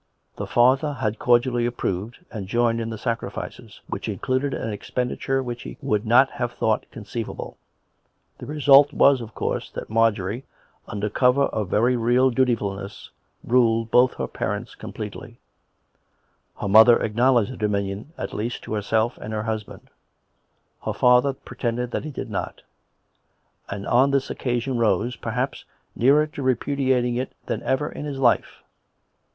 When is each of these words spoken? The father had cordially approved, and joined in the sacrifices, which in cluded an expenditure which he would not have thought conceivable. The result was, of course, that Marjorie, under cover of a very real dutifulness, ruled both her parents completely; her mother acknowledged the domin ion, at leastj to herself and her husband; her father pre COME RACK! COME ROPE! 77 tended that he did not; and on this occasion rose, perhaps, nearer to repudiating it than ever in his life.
The 0.37 0.47
father 0.47 0.93
had 0.93 1.19
cordially 1.19 1.67
approved, 1.67 2.25
and 2.31 2.47
joined 2.47 2.81
in 2.81 2.89
the 2.89 2.97
sacrifices, 2.97 3.81
which 3.85 4.09
in 4.09 4.17
cluded 4.17 4.51
an 4.51 4.71
expenditure 4.73 5.43
which 5.43 5.61
he 5.61 5.77
would 5.79 6.07
not 6.07 6.31
have 6.31 6.53
thought 6.53 6.89
conceivable. 6.89 7.59
The 8.39 8.47
result 8.47 8.93
was, 8.93 9.21
of 9.21 9.35
course, 9.35 9.69
that 9.69 9.91
Marjorie, 9.91 10.43
under 10.87 11.07
cover 11.07 11.43
of 11.43 11.67
a 11.67 11.69
very 11.69 11.95
real 11.95 12.31
dutifulness, 12.31 13.11
ruled 13.43 13.91
both 13.91 14.15
her 14.15 14.25
parents 14.25 14.73
completely; 14.73 15.37
her 16.59 16.67
mother 16.67 16.99
acknowledged 16.99 17.51
the 17.53 17.57
domin 17.67 17.85
ion, 17.87 18.13
at 18.17 18.31
leastj 18.31 18.61
to 18.61 18.73
herself 18.73 19.19
and 19.19 19.31
her 19.33 19.43
husband; 19.43 19.87
her 20.83 20.93
father 20.93 21.31
pre 21.33 21.55
COME 21.57 21.75
RACK! 21.77 21.91
COME 21.91 21.91
ROPE! 21.91 21.91
77 21.91 21.91
tended 21.91 21.91
that 21.91 22.05
he 22.05 22.11
did 22.23 22.31
not; 22.31 22.61
and 23.69 23.85
on 23.85 24.09
this 24.09 24.31
occasion 24.31 24.79
rose, 24.79 25.15
perhaps, 25.15 25.63
nearer 25.95 26.25
to 26.25 26.41
repudiating 26.41 27.17
it 27.17 27.33
than 27.45 27.61
ever 27.61 27.87
in 27.91 28.05
his 28.05 28.17
life. 28.17 28.63